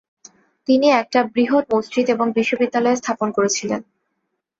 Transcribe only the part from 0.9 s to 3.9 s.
একটা বৃহৎ মসজিদ এবং বিশ্ববিদ্যালয় স্থাপন করেছিলেন।